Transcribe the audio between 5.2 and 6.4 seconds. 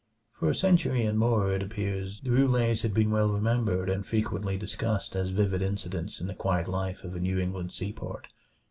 vivid incidents in the